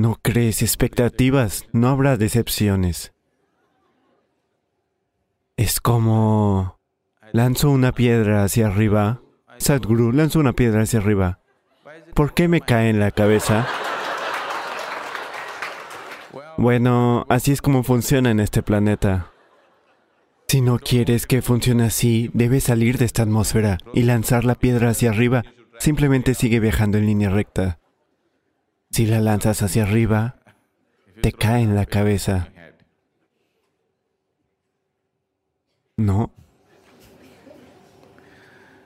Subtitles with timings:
[0.00, 3.12] no crees expectativas, no habrá decepciones.
[5.56, 6.78] Es como
[7.32, 9.20] lanzo una piedra hacia arriba.
[9.58, 11.40] Sadhguru, lanzo una piedra hacia arriba.
[12.14, 13.68] ¿Por qué me cae en la cabeza?
[16.56, 19.32] Bueno, así es como funciona en este planeta.
[20.48, 24.90] Si no quieres que funcione así, debes salir de esta atmósfera y lanzar la piedra
[24.90, 25.44] hacia arriba.
[25.78, 27.78] Simplemente sigue viajando en línea recta.
[28.90, 30.36] Si la lanzas hacia arriba,
[31.22, 32.48] te cae en la cabeza.
[35.96, 36.32] No.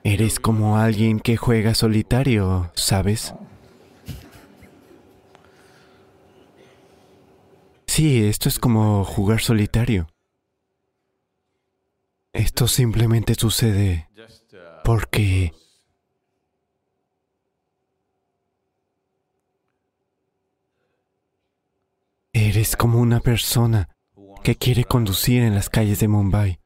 [0.03, 3.35] Eres como alguien que juega solitario, ¿sabes?
[7.87, 10.09] Sí, esto es como jugar solitario.
[12.33, 14.09] Esto simplemente sucede
[14.83, 15.55] porque
[22.65, 23.91] eres como una persona
[24.43, 26.61] que quiere conducir en las calles de Mumbai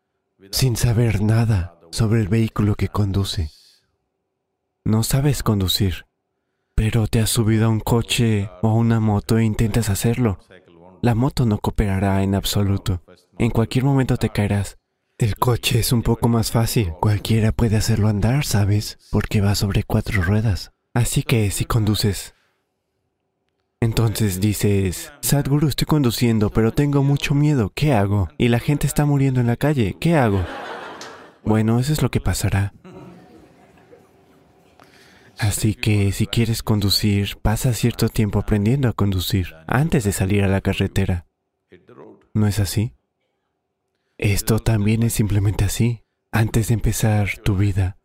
[0.53, 3.51] sin saber nada sobre el vehículo que conduce.
[4.85, 6.07] No sabes conducir,
[6.77, 10.39] pero te has subido a un coche o a una moto e intentas hacerlo.
[11.03, 13.03] La moto no cooperará en absoluto.
[13.37, 14.79] En cualquier momento te caerás.
[15.19, 16.93] El coche es un poco más fácil.
[17.01, 18.99] Cualquiera puede hacerlo andar, ¿sabes?
[19.11, 20.71] Porque va sobre cuatro ruedas.
[20.95, 22.37] Así que si conduces...
[23.81, 27.71] Entonces dices, Sadhguru, estoy conduciendo, pero tengo mucho miedo.
[27.75, 28.29] ¿Qué hago?
[28.37, 29.97] Y la gente está muriendo en la calle.
[30.01, 30.45] ¿Qué hago?
[31.45, 32.73] Bueno, eso es lo que pasará.
[35.39, 40.49] Así que si quieres conducir, pasa cierto tiempo aprendiendo a conducir antes de salir a
[40.49, 41.27] la carretera.
[42.35, 42.95] ¿No es así?
[44.19, 46.03] Esto también es simplemente así.
[46.33, 47.97] Antes de empezar tu vida,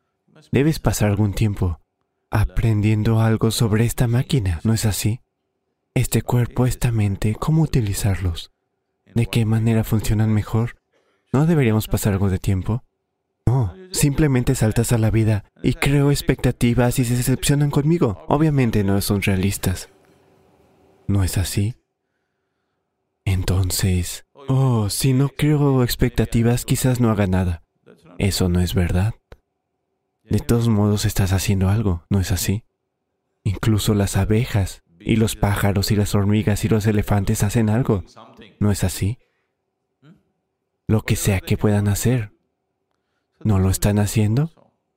[0.51, 1.79] debes pasar algún tiempo
[2.29, 5.19] aprendiendo algo sobre esta máquina, ¿no es así?
[5.95, 8.51] Este cuerpo, esta mente, cómo utilizarlos,
[9.13, 10.81] de qué manera funcionan mejor.
[11.31, 12.83] ¿No deberíamos pasar algo de tiempo?
[13.45, 18.25] No, simplemente saltas a la vida y creo expectativas y se decepcionan conmigo.
[18.27, 19.89] Obviamente no son realistas.
[21.05, 21.75] ¿No es así?
[23.23, 27.61] Entonces, oh, si no creo expectativas, quizás no haga nada.
[28.17, 29.13] Eso no es verdad.
[30.23, 32.63] De todos modos estás haciendo algo, ¿no es así?
[33.43, 38.03] Incluso las abejas y los pájaros y las hormigas y los elefantes hacen algo,
[38.59, 39.19] ¿no es así?
[40.87, 42.33] Lo que sea que puedan hacer,
[43.43, 44.51] ¿No lo están haciendo?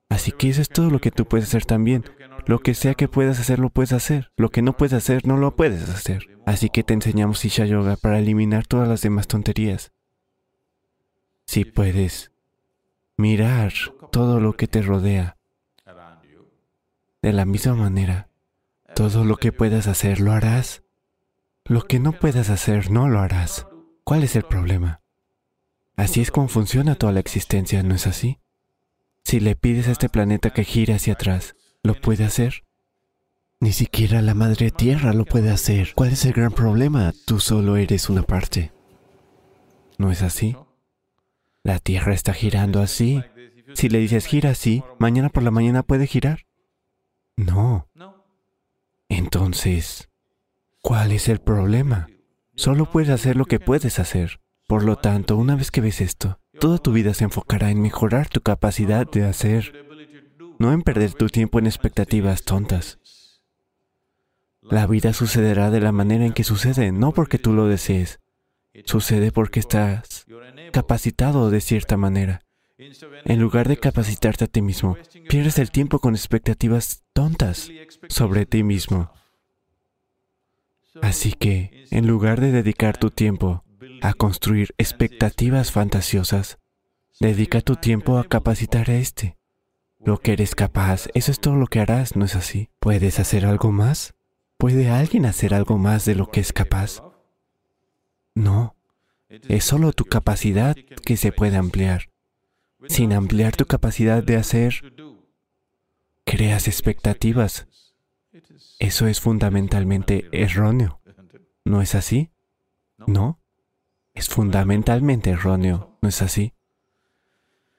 [0.09, 2.05] Así que eso es todo lo que tú puedes hacer también.
[2.47, 4.31] Lo que sea que puedas hacer, lo puedes hacer.
[4.37, 6.29] Lo que no puedes hacer, no lo puedes hacer.
[6.47, 9.93] Así que te enseñamos Isha Yoga para eliminar todas las demás tonterías.
[11.45, 12.31] Si puedes
[13.17, 13.73] mirar
[14.13, 15.37] todo lo que te rodea
[17.21, 18.26] de la misma manera,
[18.97, 20.83] todo lo que puedas hacer, lo harás.
[21.67, 23.67] Lo que no puedas hacer, no lo harás.
[24.05, 25.03] ¿Cuál es el problema?
[25.97, 28.39] Así es como funciona toda la existencia, ¿no es así?
[29.23, 32.65] Si le pides a este planeta que gire hacia atrás, ¿lo puede hacer?
[33.61, 35.93] Ni siquiera la Madre Tierra lo puede hacer.
[35.95, 37.13] ¿Cuál es el gran problema?
[37.27, 38.73] Tú solo eres una parte.
[39.99, 40.57] ¿No es así?
[41.63, 43.23] La Tierra está girando así.
[43.75, 46.47] Si le dices gira así, mañana por la mañana puede girar.
[47.37, 47.89] No.
[49.17, 50.11] Entonces,
[50.83, 52.07] ¿cuál es el problema?
[52.55, 54.41] Solo puedes hacer lo que puedes hacer.
[54.69, 58.29] Por lo tanto, una vez que ves esto, toda tu vida se enfocará en mejorar
[58.29, 59.87] tu capacidad de hacer,
[60.59, 62.99] no en perder tu tiempo en expectativas tontas.
[64.61, 68.21] La vida sucederá de la manera en que sucede, no porque tú lo desees.
[68.85, 70.27] Sucede porque estás
[70.73, 72.43] capacitado de cierta manera.
[72.77, 74.99] En lugar de capacitarte a ti mismo,
[75.31, 77.71] pierdes el tiempo con expectativas tontas
[78.09, 79.11] sobre ti mismo.
[81.01, 83.65] Así que, en lugar de dedicar tu tiempo
[84.03, 86.59] a construir expectativas fantasiosas.
[87.19, 89.39] Dedica tu tiempo a capacitar a este.
[90.05, 92.69] Lo que eres capaz, eso es todo lo que harás, ¿no es así?
[92.79, 94.15] ¿Puedes hacer algo más?
[94.59, 97.03] ¿Puede alguien hacer algo más de lo que es capaz?
[98.35, 98.77] No.
[99.49, 102.11] Es solo tu capacidad que se puede ampliar.
[102.89, 104.93] Sin ampliar tu capacidad de hacer,
[106.27, 107.67] creas expectativas.
[108.79, 111.01] Eso es fundamentalmente erróneo.
[111.65, 112.31] ¿No es así?
[113.07, 113.41] ¿No?
[114.17, 116.55] es fundamentalmente erróneo, ¿no es así?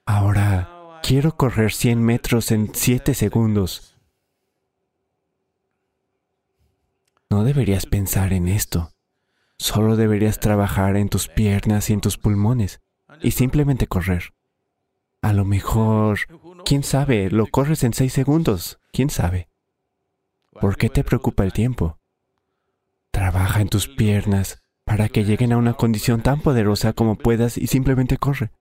[0.06, 3.98] Ahora, quiero correr 100 metros en 7 segundos.
[7.30, 8.94] No deberías pensar en esto.
[9.58, 12.82] Solo deberías trabajar en tus piernas y en tus pulmones
[13.22, 14.36] y simplemente correr.
[15.24, 16.20] A lo mejor,
[16.68, 19.48] quién sabe, lo corres en 6 segundos, quién sabe.
[20.52, 21.98] ¿Por qué te preocupa el tiempo?
[23.12, 27.68] Trabaja en tus piernas para que lleguen a una condición tan poderosa como puedas y
[27.68, 28.52] simplemente corre.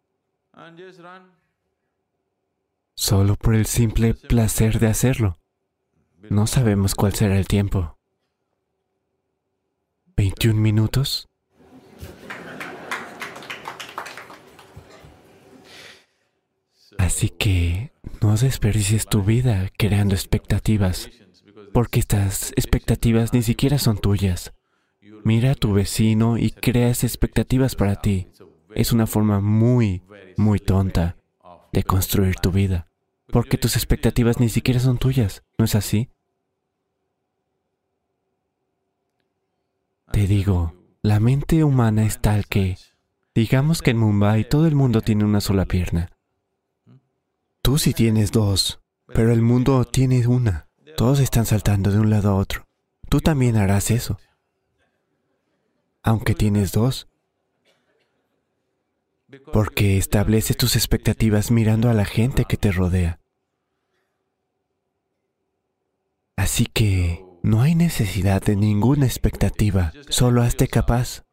[2.94, 5.38] Solo por el simple placer de hacerlo.
[6.30, 7.98] No sabemos cuál será el tiempo.
[10.16, 11.28] ¿21 minutos?
[17.06, 21.08] Así que no desperdicies tu vida creando expectativas,
[21.72, 24.52] porque estas expectativas ni siquiera son tuyas.
[25.22, 28.26] Mira a tu vecino y creas expectativas para ti.
[28.74, 30.02] Es una forma muy,
[30.36, 31.16] muy tonta
[31.72, 32.88] de construir tu vida,
[33.28, 36.10] porque tus expectativas ni siquiera son tuyas, ¿no es así?
[40.10, 42.76] Te digo, la mente humana es tal que,
[43.32, 46.10] digamos que en Mumbai todo el mundo tiene una sola pierna.
[47.66, 48.78] Tú sí tienes dos,
[49.08, 50.68] pero el mundo tiene una.
[50.96, 52.64] Todos están saltando de un lado a otro.
[53.08, 54.20] Tú también harás eso.
[56.04, 57.08] Aunque tienes dos.
[59.52, 63.18] Porque estableces tus expectativas mirando a la gente que te rodea.
[66.36, 69.92] Así que no hay necesidad de ninguna expectativa.
[70.08, 71.24] Solo hazte capaz.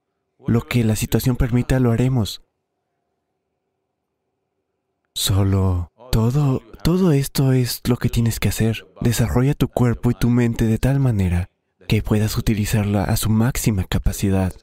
[0.48, 2.42] Lo que la situación permita lo haremos.
[5.14, 8.86] Solo todo, todo esto es lo que tienes que hacer.
[9.02, 11.50] Desarrolla tu cuerpo y tu mente de tal manera
[11.88, 14.54] que puedas utilizarla a su máxima capacidad.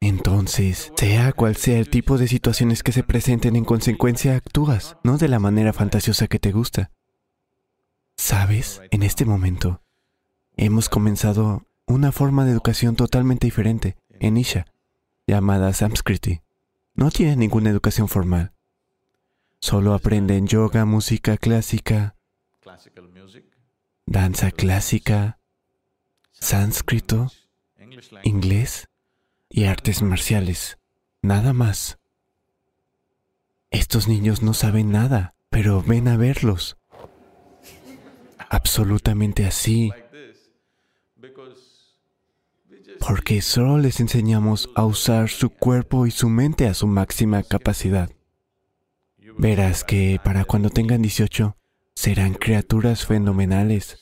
[0.00, 5.18] Entonces, sea cual sea el tipo de situaciones que se presenten en consecuencia, actúas, no
[5.18, 6.90] de la manera fantasiosa que te gusta.
[8.16, 9.82] Sabes, en este momento,
[10.56, 14.64] hemos comenzado una forma de educación totalmente diferente en Isha,
[15.26, 16.40] llamada Samskriti.
[16.94, 18.52] No tiene ninguna educación formal.
[19.64, 22.16] Solo aprenden yoga, música clásica,
[24.06, 25.38] danza clásica,
[26.32, 27.30] sánscrito,
[28.24, 28.88] inglés
[29.48, 30.78] y artes marciales.
[31.22, 32.00] Nada más.
[33.70, 36.76] Estos niños no saben nada, pero ven a verlos.
[38.50, 39.92] Absolutamente así.
[42.98, 48.10] Porque solo les enseñamos a usar su cuerpo y su mente a su máxima capacidad.
[49.38, 51.56] Verás que para cuando tengan 18
[51.94, 53.98] serán criaturas fenomenales.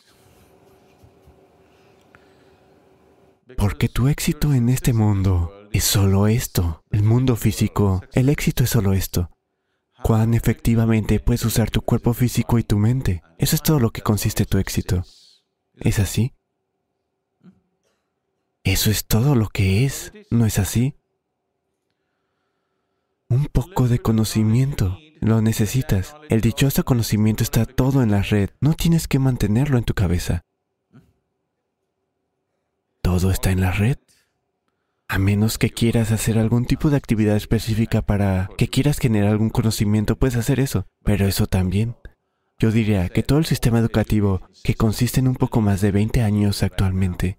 [3.56, 8.02] Porque tu éxito en este mundo es solo esto, el mundo físico.
[8.12, 9.30] El éxito es solo esto.
[10.02, 13.22] Cuán efectivamente puedes usar tu cuerpo físico y tu mente.
[13.38, 15.04] Eso es todo lo que consiste tu éxito.
[15.74, 16.32] ¿Es así?
[18.64, 20.94] Eso es todo lo que es, ¿no es así?
[23.28, 26.16] Un poco de conocimiento lo necesitas.
[26.28, 28.50] El dichoso conocimiento está todo en la red.
[28.60, 30.42] No tienes que mantenerlo en tu cabeza.
[33.02, 33.98] Todo está en la red.
[35.08, 39.50] A menos que quieras hacer algún tipo de actividad específica para que quieras generar algún
[39.50, 40.86] conocimiento, puedes hacer eso.
[41.04, 41.96] Pero eso también.
[42.58, 46.22] Yo diría que todo el sistema educativo, que consiste en un poco más de 20
[46.22, 47.38] años actualmente,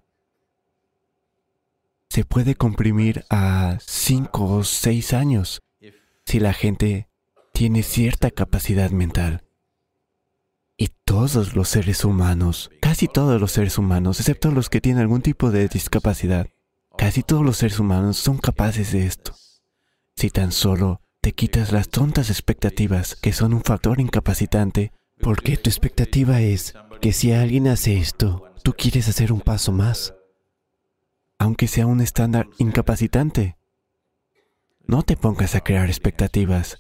[2.10, 5.62] se puede comprimir a 5 o 6 años
[6.26, 7.08] si la gente
[7.62, 9.44] tiene cierta capacidad mental.
[10.78, 15.22] Y todos los seres humanos, casi todos los seres humanos, excepto los que tienen algún
[15.22, 16.48] tipo de discapacidad,
[16.98, 19.36] casi todos los seres humanos son capaces de esto.
[20.16, 25.70] Si tan solo te quitas las tontas expectativas que son un factor incapacitante, porque tu
[25.70, 30.16] expectativa es que si alguien hace esto, tú quieres hacer un paso más,
[31.38, 33.56] aunque sea un estándar incapacitante.
[34.88, 36.80] No te pongas a crear expectativas.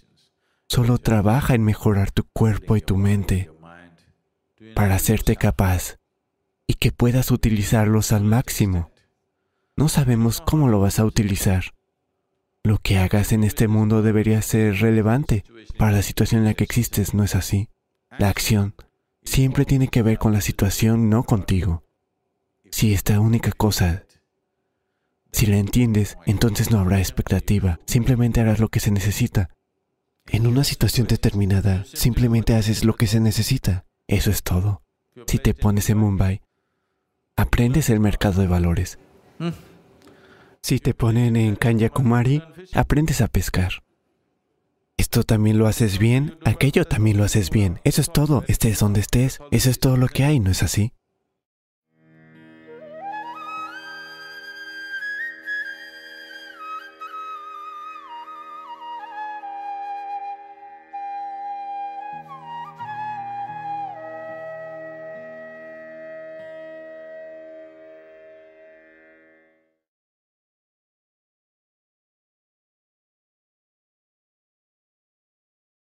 [0.71, 3.51] Solo trabaja en mejorar tu cuerpo y tu mente
[4.73, 5.97] para hacerte capaz
[6.65, 8.89] y que puedas utilizarlos al máximo.
[9.75, 11.73] No sabemos cómo lo vas a utilizar.
[12.63, 15.43] Lo que hagas en este mundo debería ser relevante
[15.77, 17.67] para la situación en la que existes, ¿no es así?
[18.17, 18.73] La acción
[19.23, 21.83] siempre tiene que ver con la situación, no contigo.
[22.71, 24.05] Si esta única cosa,
[25.33, 29.49] si la entiendes, entonces no habrá expectativa, simplemente harás lo que se necesita
[30.27, 33.85] en una situación determinada, simplemente haces lo que se necesita.
[34.07, 34.81] Eso es todo.
[35.27, 36.41] Si te pones en Mumbai,
[37.35, 38.99] aprendes el mercado de valores.
[40.61, 43.83] Si te ponen en Kanyakumari, aprendes a pescar.
[44.97, 47.79] Esto también lo haces bien, aquello también lo haces bien.
[47.83, 49.39] Eso es todo, estés donde estés.
[49.49, 50.93] Eso es todo lo que hay, ¿no es así?